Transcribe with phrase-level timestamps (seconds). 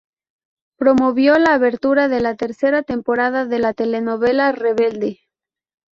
[0.79, 5.19] Promovió la abertura de la tercera temporada de la telenovela Rebelde.